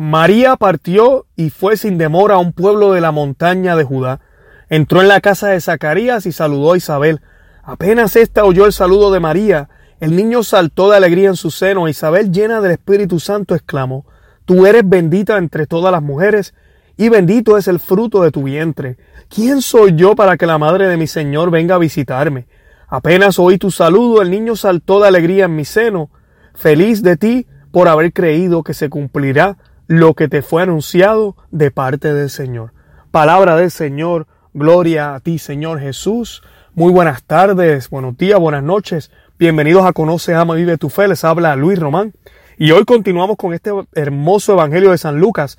María 0.00 0.56
partió 0.56 1.26
y 1.36 1.50
fue 1.50 1.76
sin 1.76 1.98
demora 1.98 2.36
a 2.36 2.38
un 2.38 2.54
pueblo 2.54 2.92
de 2.92 3.02
la 3.02 3.12
montaña 3.12 3.76
de 3.76 3.84
Judá. 3.84 4.20
Entró 4.70 5.02
en 5.02 5.08
la 5.08 5.20
casa 5.20 5.48
de 5.48 5.60
Zacarías 5.60 6.24
y 6.24 6.32
saludó 6.32 6.72
a 6.72 6.78
Isabel. 6.78 7.20
Apenas 7.62 8.16
ésta 8.16 8.46
oyó 8.46 8.64
el 8.64 8.72
saludo 8.72 9.12
de 9.12 9.20
María, 9.20 9.68
el 10.00 10.16
niño 10.16 10.42
saltó 10.42 10.88
de 10.88 10.96
alegría 10.96 11.28
en 11.28 11.36
su 11.36 11.50
seno. 11.50 11.86
Isabel, 11.86 12.32
llena 12.32 12.62
del 12.62 12.72
Espíritu 12.72 13.20
Santo, 13.20 13.54
exclamó, 13.54 14.06
Tú 14.46 14.64
eres 14.64 14.88
bendita 14.88 15.36
entre 15.36 15.66
todas 15.66 15.92
las 15.92 16.00
mujeres, 16.00 16.54
y 16.96 17.10
bendito 17.10 17.58
es 17.58 17.68
el 17.68 17.78
fruto 17.78 18.22
de 18.22 18.30
tu 18.30 18.44
vientre. 18.44 18.96
¿Quién 19.28 19.60
soy 19.60 19.96
yo 19.96 20.14
para 20.14 20.38
que 20.38 20.46
la 20.46 20.56
madre 20.56 20.88
de 20.88 20.96
mi 20.96 21.08
Señor 21.08 21.50
venga 21.50 21.74
a 21.74 21.78
visitarme? 21.78 22.46
Apenas 22.88 23.38
oí 23.38 23.58
tu 23.58 23.70
saludo, 23.70 24.22
el 24.22 24.30
niño 24.30 24.56
saltó 24.56 24.98
de 24.98 25.08
alegría 25.08 25.44
en 25.44 25.56
mi 25.56 25.66
seno. 25.66 26.08
Feliz 26.54 27.02
de 27.02 27.18
ti 27.18 27.46
por 27.70 27.86
haber 27.86 28.14
creído 28.14 28.62
que 28.62 28.72
se 28.72 28.88
cumplirá 28.88 29.58
lo 29.90 30.14
que 30.14 30.28
te 30.28 30.40
fue 30.40 30.62
anunciado 30.62 31.34
de 31.50 31.72
parte 31.72 32.14
del 32.14 32.30
Señor. 32.30 32.72
Palabra 33.10 33.56
del 33.56 33.72
Señor, 33.72 34.28
gloria 34.54 35.16
a 35.16 35.20
ti 35.20 35.40
Señor 35.40 35.80
Jesús. 35.80 36.44
Muy 36.74 36.92
buenas 36.92 37.24
tardes, 37.24 37.90
buenos 37.90 38.16
días, 38.16 38.38
buenas 38.38 38.62
noches. 38.62 39.10
Bienvenidos 39.36 39.84
a 39.84 39.92
Conoce, 39.92 40.32
Ama, 40.32 40.54
Vive 40.54 40.78
tu 40.78 40.90
Fe. 40.90 41.08
Les 41.08 41.24
habla 41.24 41.56
Luis 41.56 41.76
Román. 41.76 42.12
Y 42.56 42.70
hoy 42.70 42.84
continuamos 42.84 43.36
con 43.36 43.52
este 43.52 43.72
hermoso 43.92 44.52
Evangelio 44.52 44.92
de 44.92 44.98
San 44.98 45.18
Lucas, 45.18 45.58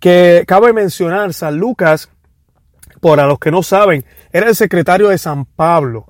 que 0.00 0.42
cabe 0.48 0.72
mencionar, 0.72 1.32
San 1.32 1.56
Lucas, 1.56 2.10
por 3.00 3.20
a 3.20 3.26
los 3.28 3.38
que 3.38 3.52
no 3.52 3.62
saben, 3.62 4.04
era 4.32 4.48
el 4.48 4.56
secretario 4.56 5.10
de 5.10 5.18
San 5.18 5.44
Pablo. 5.44 6.06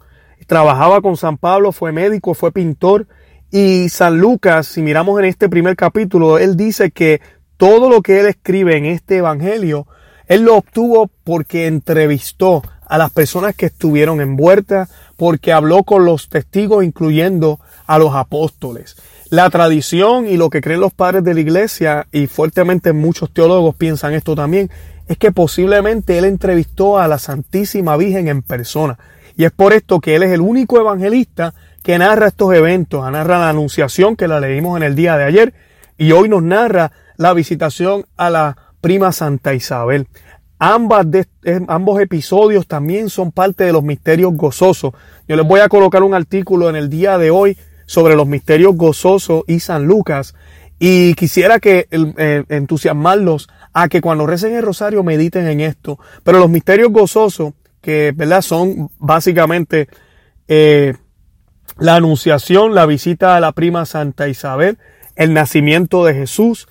Trabajaba 0.47 1.02
con 1.02 1.19
San 1.19 1.37
Pablo, 1.37 1.73
fue 1.73 1.93
médico, 1.93 2.33
fue 2.33 2.52
pintor. 2.52 3.07
Y 3.51 3.91
San 3.91 4.19
Lucas, 4.19 4.66
si 4.66 4.80
miramos 4.80 5.19
en 5.19 5.27
este 5.27 5.51
primer 5.51 5.77
capítulo, 5.77 6.38
él 6.38 6.57
dice 6.57 6.91
que 6.91 7.21
todo 7.61 7.91
lo 7.91 8.01
que 8.01 8.21
él 8.21 8.27
escribe 8.27 8.79
en 8.79 8.87
este 8.87 9.19
Evangelio, 9.19 9.87
él 10.29 10.45
lo 10.45 10.57
obtuvo 10.57 11.11
porque 11.25 11.67
entrevistó 11.67 12.63
a 12.87 12.97
las 12.97 13.11
personas 13.11 13.55
que 13.55 13.67
estuvieron 13.67 14.23
envueltas, 14.23 14.89
porque 15.19 15.52
habló 15.52 15.85
con 15.85 16.07
los 16.07 16.30
testigos, 16.30 16.83
incluyendo 16.83 17.61
a 17.87 17.99
los 17.99 18.15
apóstoles. 18.15 18.97
La 19.29 19.51
tradición 19.51 20.27
y 20.27 20.39
lo 20.39 20.49
que 20.49 20.63
creen 20.63 20.80
los 20.80 20.95
padres 20.95 21.23
de 21.23 21.35
la 21.35 21.41
iglesia, 21.41 22.07
y 22.13 22.29
fuertemente 22.29 22.95
muchos 22.95 23.30
teólogos 23.30 23.74
piensan 23.77 24.15
esto 24.15 24.35
también, 24.35 24.71
es 25.07 25.19
que 25.19 25.30
posiblemente 25.30 26.17
él 26.17 26.24
entrevistó 26.24 26.99
a 26.99 27.09
la 27.09 27.19
Santísima 27.19 27.99
Virgen 27.99 28.29
en 28.29 28.41
persona. 28.41 28.99
Y 29.37 29.45
es 29.45 29.51
por 29.52 29.74
esto 29.74 30.01
que 30.01 30.15
él 30.15 30.23
es 30.23 30.30
el 30.30 30.41
único 30.41 30.80
evangelista 30.80 31.52
que 31.83 31.99
narra 31.99 32.29
estos 32.29 32.55
eventos, 32.55 33.02
narra 33.13 33.39
la 33.39 33.51
anunciación 33.51 34.17
que 34.17 34.29
la 34.29 34.41
leímos 34.41 34.79
en 34.79 34.83
el 34.83 34.95
día 34.95 35.19
de 35.19 35.24
ayer, 35.24 35.52
y 35.99 36.13
hoy 36.13 36.30
nos 36.30 36.43
narra 36.43 36.93
la 37.21 37.35
visitación 37.35 38.07
a 38.16 38.30
la 38.30 38.57
prima 38.80 39.13
Santa 39.13 39.52
Isabel. 39.52 40.09
Ambas 40.59 41.07
eh, 41.45 41.60
ambos 41.68 42.01
episodios 42.01 42.66
también 42.66 43.10
son 43.10 43.30
parte 43.30 43.65
de 43.65 43.74
los 43.74 43.82
misterios 43.82 44.32
gozosos. 44.35 44.95
Yo 45.29 45.37
les 45.37 45.46
voy 45.46 45.60
a 45.60 45.68
colocar 45.68 46.02
un 46.02 46.15
artículo 46.15 46.71
en 46.71 46.77
el 46.77 46.88
día 46.88 47.18
de 47.18 47.30
hoy 47.30 47.59
sobre 47.85 48.16
los 48.16 48.27
misterios 48.27 48.74
gozosos 48.74 49.43
y 49.46 49.60
San 49.60 49.85
Lucas. 49.85 50.35
Y 50.79 51.12
quisiera 51.12 51.60
que 51.60 51.88
eh, 51.90 52.45
entusiasmarlos 52.49 53.51
a 53.74 53.90
que 53.90 54.01
cuando 54.01 54.27
recen 54.27 54.55
el 54.55 54.62
rosario 54.62 55.02
mediten 55.02 55.46
en 55.46 55.60
esto. 55.60 55.99
Pero 56.24 56.38
los 56.38 56.49
misterios 56.49 56.90
gozosos, 56.90 57.52
que 57.82 58.15
¿verdad? 58.16 58.40
son 58.40 58.88
básicamente 58.99 59.88
eh, 60.49 60.95
la 61.79 61.96
anunciación, 61.96 62.74
la 62.74 62.87
visita 62.87 63.37
a 63.37 63.40
la 63.40 63.52
prima 63.52 63.84
Santa 63.84 64.27
Isabel, 64.27 64.78
el 65.16 65.34
nacimiento 65.34 66.06
de 66.06 66.15
Jesús, 66.15 66.66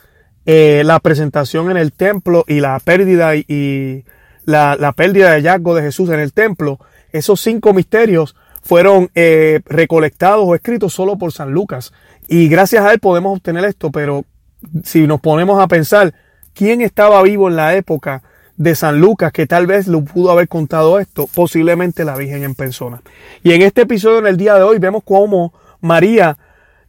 eh, 0.51 0.81
la 0.83 0.99
presentación 0.99 1.69
en 1.69 1.77
el 1.77 1.93
templo 1.93 2.43
y 2.47 2.59
la 2.59 2.79
pérdida 2.79 3.35
y 3.35 4.03
la, 4.45 4.93
pérdida 4.97 5.29
de 5.29 5.35
hallazgo 5.35 5.75
de 5.75 5.83
Jesús 5.83 6.09
en 6.09 6.19
el 6.19 6.33
templo, 6.33 6.79
esos 7.11 7.39
cinco 7.39 7.71
misterios 7.71 8.35
fueron 8.63 9.11
eh, 9.13 9.59
recolectados 9.67 10.43
o 10.47 10.55
escritos 10.55 10.91
solo 10.91 11.19
por 11.19 11.33
San 11.33 11.51
Lucas. 11.51 11.93
Y 12.27 12.49
gracias 12.49 12.83
a 12.83 12.91
él 12.91 12.99
podemos 12.99 13.37
obtener 13.37 13.63
esto, 13.63 13.91
pero 13.91 14.25
si 14.83 15.05
nos 15.05 15.21
ponemos 15.21 15.61
a 15.61 15.67
pensar, 15.67 16.15
¿quién 16.55 16.81
estaba 16.81 17.21
vivo 17.21 17.47
en 17.47 17.55
la 17.55 17.75
época 17.75 18.23
de 18.57 18.73
San 18.73 18.99
Lucas 18.99 19.31
que 19.31 19.45
tal 19.45 19.67
vez 19.67 19.85
lo 19.87 20.03
pudo 20.03 20.31
haber 20.31 20.47
contado 20.47 20.97
esto? 20.97 21.27
Posiblemente 21.27 22.03
la 22.05 22.17
Virgen 22.17 22.43
en 22.43 22.55
persona. 22.55 23.03
Y 23.43 23.51
en 23.51 23.61
este 23.61 23.81
episodio, 23.81 24.17
en 24.17 24.25
el 24.25 24.37
día 24.37 24.55
de 24.55 24.63
hoy, 24.63 24.79
vemos 24.79 25.03
cómo 25.05 25.53
María, 25.79 26.39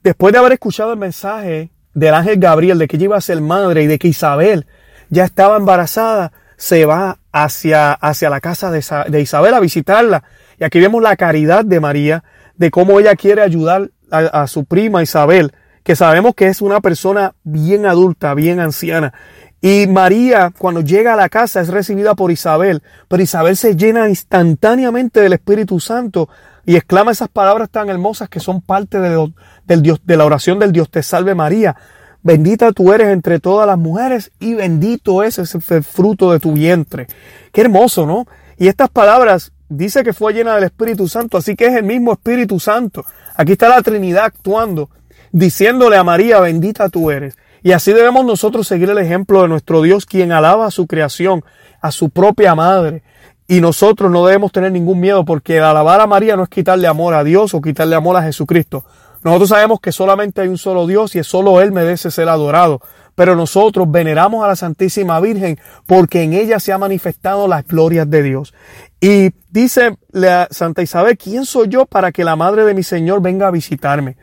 después 0.02 0.32
de 0.32 0.38
haber 0.38 0.52
escuchado 0.52 0.94
el 0.94 0.98
mensaje 0.98 1.68
del 1.94 2.14
ángel 2.14 2.38
Gabriel 2.38 2.78
de 2.78 2.88
que 2.88 2.96
ella 2.96 3.04
iba 3.04 3.16
a 3.16 3.20
ser 3.20 3.40
madre 3.40 3.82
y 3.82 3.86
de 3.86 3.98
que 3.98 4.08
Isabel 4.08 4.66
ya 5.08 5.24
estaba 5.24 5.56
embarazada, 5.56 6.32
se 6.56 6.84
va 6.86 7.18
hacia, 7.32 7.92
hacia 7.92 8.30
la 8.30 8.40
casa 8.40 8.70
de, 8.70 9.20
Isabel 9.20 9.54
a 9.54 9.60
visitarla. 9.60 10.24
Y 10.58 10.64
aquí 10.64 10.78
vemos 10.78 11.02
la 11.02 11.16
caridad 11.16 11.64
de 11.64 11.80
María, 11.80 12.22
de 12.56 12.70
cómo 12.70 13.00
ella 13.00 13.16
quiere 13.16 13.42
ayudar 13.42 13.90
a, 14.10 14.18
a 14.18 14.46
su 14.46 14.64
prima 14.64 15.02
Isabel, 15.02 15.52
que 15.82 15.96
sabemos 15.96 16.34
que 16.34 16.48
es 16.48 16.60
una 16.60 16.80
persona 16.80 17.34
bien 17.42 17.86
adulta, 17.86 18.34
bien 18.34 18.60
anciana. 18.60 19.14
Y 19.62 19.86
María, 19.86 20.52
cuando 20.56 20.80
llega 20.80 21.14
a 21.14 21.16
la 21.16 21.28
casa, 21.28 21.60
es 21.60 21.68
recibida 21.68 22.14
por 22.14 22.30
Isabel, 22.30 22.82
pero 23.08 23.22
Isabel 23.22 23.56
se 23.56 23.76
llena 23.76 24.08
instantáneamente 24.08 25.20
del 25.20 25.34
Espíritu 25.34 25.80
Santo 25.80 26.28
y 26.66 26.76
exclama 26.76 27.12
esas 27.12 27.28
palabras 27.28 27.70
tan 27.70 27.88
hermosas 27.88 28.28
que 28.28 28.40
son 28.40 28.60
parte 28.60 28.98
de, 28.98 29.32
del 29.66 29.82
Dios, 29.82 30.00
de 30.04 30.16
la 30.16 30.24
oración 30.24 30.58
del 30.58 30.72
Dios 30.72 30.90
te 30.90 31.02
salve 31.02 31.34
María. 31.34 31.76
Bendita 32.22 32.72
tú 32.72 32.92
eres 32.92 33.08
entre 33.08 33.40
todas 33.40 33.66
las 33.66 33.78
mujeres 33.78 34.30
y 34.40 34.54
bendito 34.54 35.22
es 35.22 35.38
ese 35.38 35.60
fruto 35.82 36.32
de 36.32 36.40
tu 36.40 36.52
vientre. 36.52 37.06
Qué 37.52 37.62
hermoso, 37.62 38.04
¿no? 38.06 38.26
Y 38.58 38.68
estas 38.68 38.90
palabras 38.90 39.52
dice 39.70 40.04
que 40.04 40.12
fue 40.12 40.34
llena 40.34 40.54
del 40.54 40.64
Espíritu 40.64 41.08
Santo, 41.08 41.38
así 41.38 41.56
que 41.56 41.66
es 41.66 41.74
el 41.74 41.84
mismo 41.84 42.12
Espíritu 42.12 42.60
Santo. 42.60 43.04
Aquí 43.36 43.52
está 43.52 43.70
la 43.70 43.80
Trinidad 43.80 44.26
actuando, 44.26 44.90
diciéndole 45.32 45.96
a 45.96 46.04
María, 46.04 46.40
bendita 46.40 46.90
tú 46.90 47.10
eres. 47.10 47.38
Y 47.62 47.72
así 47.72 47.92
debemos 47.92 48.24
nosotros 48.26 48.66
seguir 48.66 48.90
el 48.90 48.98
ejemplo 48.98 49.42
de 49.42 49.48
nuestro 49.48 49.80
Dios, 49.80 50.04
quien 50.04 50.32
alaba 50.32 50.66
a 50.66 50.70
su 50.70 50.86
creación, 50.86 51.42
a 51.80 51.90
su 51.90 52.10
propia 52.10 52.54
madre, 52.54 53.02
y 53.50 53.60
nosotros 53.60 54.12
no 54.12 54.24
debemos 54.24 54.52
tener 54.52 54.70
ningún 54.70 55.00
miedo 55.00 55.24
porque 55.24 55.58
alabar 55.58 56.00
a 56.00 56.06
María 56.06 56.36
no 56.36 56.44
es 56.44 56.48
quitarle 56.48 56.86
amor 56.86 57.14
a 57.14 57.24
Dios 57.24 57.52
o 57.52 57.60
quitarle 57.60 57.96
amor 57.96 58.16
a 58.16 58.22
Jesucristo. 58.22 58.84
Nosotros 59.24 59.48
sabemos 59.48 59.80
que 59.80 59.90
solamente 59.90 60.40
hay 60.40 60.46
un 60.46 60.56
solo 60.56 60.86
Dios 60.86 61.16
y 61.16 61.18
es 61.18 61.26
solo 61.26 61.60
Él 61.60 61.72
merece 61.72 62.12
ser 62.12 62.28
adorado. 62.28 62.80
Pero 63.16 63.34
nosotros 63.34 63.90
veneramos 63.90 64.44
a 64.44 64.46
la 64.46 64.54
Santísima 64.54 65.18
Virgen 65.18 65.58
porque 65.86 66.22
en 66.22 66.32
ella 66.32 66.60
se 66.60 66.72
ha 66.72 66.78
manifestado 66.78 67.48
las 67.48 67.66
glorias 67.66 68.08
de 68.08 68.22
Dios. 68.22 68.54
Y 69.00 69.30
dice 69.50 69.96
la 70.12 70.46
Santa 70.52 70.82
Isabel, 70.82 71.18
¿quién 71.18 71.44
soy 71.44 71.66
yo 71.66 71.86
para 71.86 72.12
que 72.12 72.22
la 72.22 72.36
madre 72.36 72.64
de 72.64 72.72
mi 72.72 72.84
Señor 72.84 73.20
venga 73.20 73.48
a 73.48 73.50
visitarme? 73.50 74.16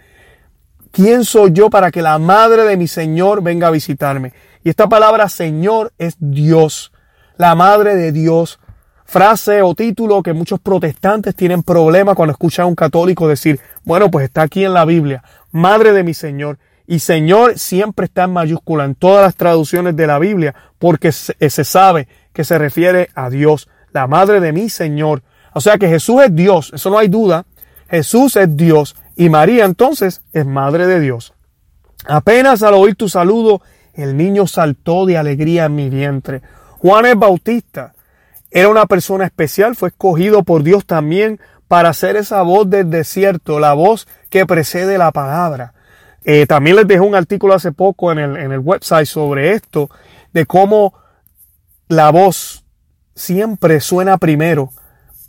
¿Quién 0.91 1.25
soy 1.25 1.51
yo 1.51 1.69
para 1.69 1.91
que 1.91 2.01
la 2.01 2.17
madre 2.17 2.63
de 2.63 2.77
mi 2.77 2.87
Señor 2.87 3.43
venga 3.43 3.67
a 3.67 3.71
visitarme? 3.71 4.31
Y 4.63 4.69
esta 4.69 4.87
palabra 4.87 5.27
Señor 5.27 5.91
es 5.97 6.15
Dios, 6.17 6.93
la 7.35 7.55
madre 7.55 7.97
de 7.97 8.13
Dios, 8.13 8.61
frase 9.07 9.61
o 9.61 9.73
título 9.73 10.21
que 10.21 10.33
muchos 10.33 10.59
protestantes 10.59 11.33
tienen 11.33 11.63
problema 11.63 12.13
cuando 12.13 12.33
escuchan 12.33 12.65
a 12.65 12.67
un 12.67 12.75
católico 12.75 13.27
decir, 13.27 13.59
bueno, 13.85 14.11
pues 14.11 14.25
está 14.25 14.41
aquí 14.43 14.65
en 14.65 14.73
la 14.73 14.85
Biblia, 14.85 15.23
Madre 15.51 15.93
de 15.93 16.03
mi 16.03 16.13
Señor. 16.13 16.59
Y 16.85 16.99
Señor 16.99 17.57
siempre 17.57 18.05
está 18.05 18.25
en 18.25 18.33
mayúscula 18.33 18.85
en 18.85 18.95
todas 18.95 19.23
las 19.23 19.35
traducciones 19.35 19.95
de 19.95 20.07
la 20.07 20.19
Biblia 20.19 20.53
porque 20.77 21.11
se, 21.11 21.35
se 21.49 21.63
sabe 21.63 22.07
que 22.33 22.43
se 22.43 22.57
refiere 22.57 23.09
a 23.15 23.29
Dios, 23.29 23.69
la 23.93 24.07
Madre 24.07 24.41
de 24.41 24.51
mi 24.51 24.69
Señor. 24.69 25.23
O 25.53 25.61
sea 25.61 25.77
que 25.77 25.87
Jesús 25.87 26.21
es 26.23 26.35
Dios, 26.35 26.71
eso 26.73 26.89
no 26.89 26.97
hay 26.97 27.07
duda. 27.07 27.45
Jesús 27.89 28.35
es 28.35 28.55
Dios 28.55 28.95
y 29.15 29.29
María 29.29 29.65
entonces 29.65 30.21
es 30.33 30.45
Madre 30.45 30.85
de 30.85 30.99
Dios. 30.99 31.33
Apenas 32.07 32.61
al 32.61 32.73
oír 32.73 32.95
tu 32.95 33.07
saludo, 33.07 33.61
el 33.93 34.17
niño 34.17 34.47
saltó 34.47 35.05
de 35.05 35.17
alegría 35.17 35.65
en 35.65 35.75
mi 35.75 35.89
vientre. 35.89 36.41
Juan 36.79 37.05
es 37.05 37.15
Bautista 37.15 37.93
era 38.57 38.69
una 38.69 38.87
persona 38.87 39.23
especial, 39.23 39.75
fue 39.75 39.89
escogido 39.89 40.41
por 40.41 40.63
Dios 40.63 40.83
también 40.83 41.39
para 41.67 41.93
ser 41.93 42.15
esa 42.15 42.41
voz 42.41 42.67
del 42.67 42.89
desierto, 42.89 43.59
la 43.59 43.73
voz 43.73 44.07
que 44.31 44.47
precede 44.47 44.97
la 44.97 45.11
palabra. 45.11 45.75
Eh, 46.23 46.47
también 46.47 46.75
les 46.75 46.87
dejé 46.87 47.01
un 47.01 47.13
artículo 47.13 47.53
hace 47.53 47.71
poco 47.71 48.11
en 48.11 48.17
el, 48.17 48.35
en 48.35 48.51
el 48.51 48.57
website 48.57 49.05
sobre 49.05 49.51
esto, 49.51 49.91
de 50.33 50.47
cómo 50.47 50.95
la 51.87 52.09
voz 52.09 52.65
siempre 53.13 53.79
suena 53.79 54.17
primero. 54.17 54.71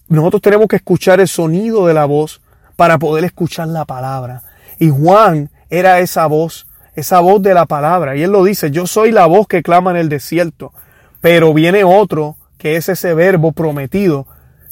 Nosotros 0.08 0.40
tenemos 0.40 0.66
que 0.66 0.76
escuchar 0.76 1.20
el 1.20 1.28
sonido 1.28 1.86
de 1.86 1.92
la 1.92 2.06
voz 2.06 2.40
para 2.76 2.96
poder 2.96 3.24
escuchar 3.24 3.68
la 3.68 3.84
palabra. 3.84 4.42
Y 4.78 4.88
Juan 4.88 5.50
era 5.68 6.00
esa 6.00 6.26
voz, 6.28 6.66
esa 6.94 7.20
voz 7.20 7.42
de 7.42 7.52
la 7.52 7.66
palabra. 7.66 8.16
Y 8.16 8.22
él 8.22 8.30
lo 8.32 8.42
dice, 8.42 8.70
yo 8.70 8.86
soy 8.86 9.12
la 9.12 9.26
voz 9.26 9.46
que 9.46 9.62
clama 9.62 9.90
en 9.90 9.98
el 9.98 10.08
desierto. 10.08 10.72
Pero 11.20 11.52
viene 11.52 11.84
otro 11.84 12.37
que 12.58 12.76
es 12.76 12.88
ese 12.88 13.14
verbo 13.14 13.52
prometido 13.52 14.26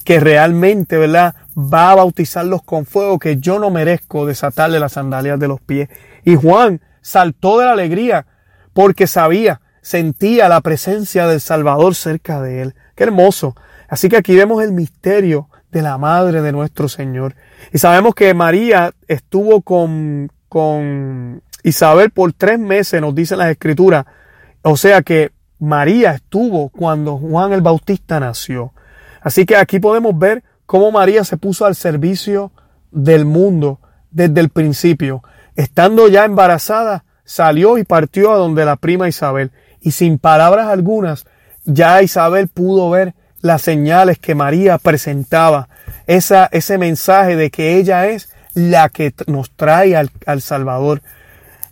que 0.05 0.21
realmente, 0.21 0.99
¿verdad? 0.99 1.35
Va 1.57 1.91
a 1.91 1.97
bautizarlos 1.97 2.63
con 2.63 2.87
fuego 2.87 3.19
que 3.19 3.39
yo 3.39 3.59
no 3.59 3.71
merezco 3.71 4.25
desatarle 4.25 4.79
las 4.79 4.93
sandalias 4.93 5.41
de 5.41 5.49
los 5.49 5.61
pies. 5.61 5.89
Y 6.25 6.37
Juan 6.37 6.81
saltó 7.01 7.59
de 7.59 7.67
la 7.67 7.73
alegría 7.73 8.27
porque 8.73 9.09
sabía, 9.09 9.61
sentía 9.83 10.49
la 10.49 10.61
presencia 10.61 11.27
del 11.27 11.41
Salvador 11.41 11.97
cerca 11.97 12.41
de 12.41 12.63
él. 12.63 12.75
Qué 12.95 13.05
hermoso. 13.05 13.57
Así 13.89 14.09
que 14.09 14.17
aquí 14.17 14.37
vemos 14.37 14.63
el 14.63 14.73
misterio 14.73 15.49
de 15.73 15.83
la 15.83 15.99
madre 15.99 16.41
de 16.41 16.53
nuestro 16.53 16.89
Señor. 16.89 17.35
Y 17.73 17.79
sabemos 17.79 18.15
que 18.15 18.33
María 18.33 18.93
estuvo 19.09 19.63
con, 19.63 20.31
con 20.49 21.43
Isabel 21.65 22.13
por 22.13 22.33
tres 22.33 22.61
meses, 22.61 23.01
nos 23.01 23.15
dicen 23.15 23.39
las 23.39 23.51
escrituras. 23.51 24.07
O 24.63 24.77
sea 24.77 25.03
que 25.03 25.33
María 25.59 26.13
estuvo 26.13 26.69
cuando 26.69 27.17
Juan 27.17 27.53
el 27.53 27.63
Bautista 27.63 28.21
nació. 28.21 28.73
Así 29.21 29.47
que 29.47 29.57
aquí 29.57 29.81
podemos 29.81 30.19
ver 30.19 30.45
cómo 30.67 30.93
María 30.93 31.25
se 31.25 31.37
puso 31.37 31.65
al 31.65 31.75
servicio 31.75 32.53
del 32.91 33.25
mundo 33.25 33.81
desde 34.11 34.41
el 34.41 34.51
principio. 34.51 35.23
Estando 35.55 36.09
ya 36.09 36.25
embarazada, 36.25 37.05
salió 37.25 37.79
y 37.79 37.85
partió 37.85 38.33
a 38.33 38.37
donde 38.37 38.65
la 38.65 38.77
prima 38.77 39.09
Isabel. 39.09 39.53
Y 39.81 39.93
sin 39.93 40.19
palabras 40.19 40.69
algunas, 40.69 41.27
ya 41.65 42.03
Isabel 42.03 42.49
pudo 42.49 42.91
ver 42.91 43.15
las 43.41 43.63
señales 43.63 44.19
que 44.19 44.35
María 44.35 44.79
presentaba. 44.79 45.69
Esa, 46.07 46.49
ese 46.53 46.79
mensaje 46.79 47.37
de 47.37 47.51
que 47.51 47.77
ella 47.79 48.07
es 48.07 48.29
la 48.55 48.89
que 48.89 49.15
nos 49.27 49.51
trae 49.51 49.97
al, 49.97 50.11
al 50.27 50.41
Salvador. 50.41 51.03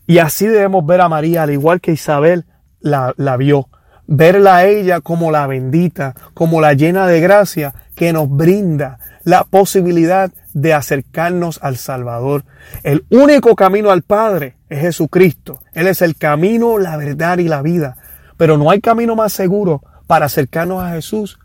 Y 0.06 0.18
así 0.18 0.46
debemos 0.46 0.84
ver 0.84 1.00
a 1.00 1.08
María, 1.08 1.42
al 1.44 1.50
igual 1.50 1.80
que 1.80 1.92
Isabel 1.92 2.44
la, 2.80 3.14
la 3.16 3.36
vio 3.36 3.68
verla 4.06 4.56
a 4.56 4.66
ella 4.66 5.00
como 5.00 5.30
la 5.30 5.46
bendita, 5.46 6.14
como 6.34 6.60
la 6.60 6.74
llena 6.74 7.06
de 7.06 7.20
gracia, 7.20 7.74
que 7.94 8.12
nos 8.12 8.28
brinda 8.28 8.98
la 9.24 9.44
posibilidad 9.44 10.30
de 10.52 10.74
acercarnos 10.74 11.58
al 11.62 11.76
Salvador. 11.76 12.44
El 12.82 13.04
único 13.10 13.56
camino 13.56 13.90
al 13.90 14.02
Padre 14.02 14.56
es 14.68 14.80
Jesucristo. 14.80 15.60
Él 15.72 15.86
es 15.86 16.02
el 16.02 16.16
camino, 16.16 16.78
la 16.78 16.96
verdad 16.96 17.38
y 17.38 17.48
la 17.48 17.62
vida. 17.62 17.96
Pero 18.36 18.58
no 18.58 18.70
hay 18.70 18.80
camino 18.80 19.16
más 19.16 19.32
seguro 19.32 19.82
para 20.06 20.26
acercarnos 20.26 20.82
a 20.82 20.92
Jesús 20.92 21.38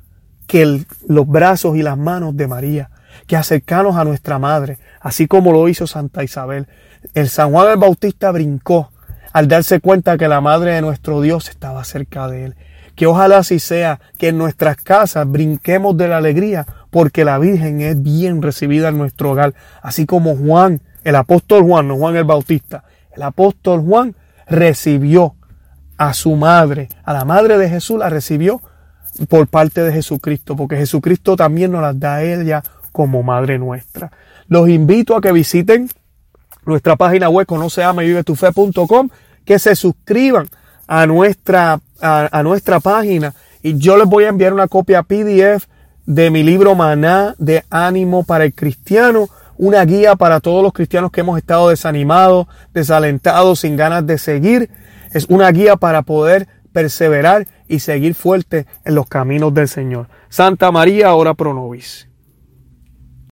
que 0.47 0.83
los 1.07 1.27
brazos 1.27 1.77
y 1.77 1.83
las 1.83 1.97
manos 1.97 2.35
de 2.35 2.47
María, 2.47 2.89
que 3.27 3.37
acercarnos 3.37 3.95
a 3.95 4.03
nuestra 4.03 4.39
Madre, 4.39 4.79
así 4.99 5.27
como 5.27 5.51
lo 5.51 5.69
hizo 5.69 5.85
Santa 5.87 6.23
Isabel. 6.23 6.67
El 7.13 7.29
San 7.29 7.51
Juan 7.51 7.69
el 7.69 7.77
Bautista 7.77 8.31
brincó 8.31 8.91
al 9.33 9.47
darse 9.47 9.79
cuenta 9.79 10.17
que 10.17 10.27
la 10.27 10.41
Madre 10.41 10.73
de 10.73 10.81
nuestro 10.81 11.21
Dios 11.21 11.49
estaba 11.49 11.83
cerca 11.83 12.27
de 12.27 12.45
él. 12.45 12.55
Que 12.95 13.07
ojalá 13.07 13.37
así 13.37 13.59
sea, 13.59 13.99
que 14.17 14.29
en 14.29 14.37
nuestras 14.37 14.77
casas 14.77 15.29
brinquemos 15.29 15.95
de 15.95 16.07
la 16.07 16.17
alegría, 16.17 16.65
porque 16.89 17.23
la 17.23 17.37
Virgen 17.39 17.81
es 17.81 18.01
bien 18.01 18.41
recibida 18.41 18.89
en 18.89 18.97
nuestro 18.97 19.31
hogar, 19.31 19.53
así 19.81 20.05
como 20.05 20.35
Juan, 20.35 20.81
el 21.03 21.15
apóstol 21.15 21.63
Juan, 21.63 21.87
no 21.87 21.95
Juan 21.95 22.15
el 22.15 22.25
Bautista, 22.25 22.83
el 23.15 23.21
apóstol 23.21 23.81
Juan 23.81 24.15
recibió 24.47 25.35
a 25.97 26.13
su 26.13 26.35
madre, 26.35 26.89
a 27.03 27.13
la 27.13 27.25
madre 27.25 27.57
de 27.57 27.69
Jesús 27.69 27.99
la 27.99 28.09
recibió 28.09 28.61
por 29.27 29.47
parte 29.47 29.81
de 29.81 29.91
Jesucristo, 29.91 30.55
porque 30.55 30.77
Jesucristo 30.77 31.35
también 31.35 31.71
nos 31.71 31.81
las 31.81 31.99
da 31.99 32.15
a 32.15 32.23
ella 32.23 32.63
como 32.91 33.23
madre 33.23 33.59
nuestra. 33.59 34.11
Los 34.47 34.69
invito 34.69 35.15
a 35.15 35.21
que 35.21 35.31
visiten 35.31 35.89
nuestra 36.65 36.95
página 36.95 37.29
web 37.29 37.45
conoceamevivetufe.com, 37.47 39.09
que 39.45 39.59
se 39.59 39.75
suscriban 39.75 40.47
a 40.87 41.05
nuestra, 41.05 41.79
a, 42.01 42.43
nuestra 42.43 42.79
página 42.79 43.33
y 43.61 43.77
yo 43.77 43.97
les 43.97 44.07
voy 44.07 44.23
a 44.23 44.29
enviar 44.29 44.53
una 44.53 44.67
copia 44.67 45.03
PDF 45.03 45.67
de 46.05 46.31
mi 46.31 46.43
libro 46.43 46.73
Maná 46.75 47.35
de 47.37 47.63
ánimo 47.69 48.23
para 48.23 48.45
el 48.45 48.53
cristiano, 48.53 49.29
una 49.57 49.85
guía 49.85 50.15
para 50.15 50.39
todos 50.39 50.63
los 50.63 50.73
cristianos 50.73 51.11
que 51.11 51.21
hemos 51.21 51.37
estado 51.37 51.69
desanimados, 51.69 52.47
desalentados, 52.73 53.59
sin 53.59 53.77
ganas 53.77 54.07
de 54.07 54.17
seguir. 54.17 54.69
Es 55.13 55.25
una 55.29 55.51
guía 55.51 55.75
para 55.75 56.01
poder 56.01 56.47
perseverar 56.71 57.47
y 57.67 57.79
seguir 57.79 58.15
fuerte 58.15 58.65
en 58.85 58.95
los 58.95 59.07
caminos 59.07 59.53
del 59.53 59.67
Señor. 59.67 60.07
Santa 60.29 60.71
María, 60.71 61.13
ora 61.13 61.33
pro 61.35 61.53
nobis. 61.53 62.08